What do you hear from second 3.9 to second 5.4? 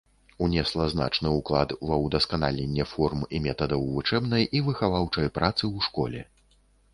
вучэбнай і выхаваўчай